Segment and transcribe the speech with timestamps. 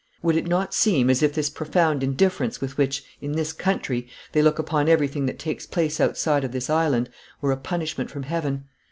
[0.23, 4.41] Would it not seem as if this profound indifference with which, in this country, they
[4.41, 7.07] look upon everything that takes place outside of this island,
[7.39, 8.63] were a punishment from Heaven?